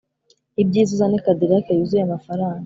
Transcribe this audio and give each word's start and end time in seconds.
ibyiza 0.61 0.89
uzane 0.95 1.17
cadillac 1.25 1.65
yuzuye 1.75 2.03
amafaranga 2.05 2.59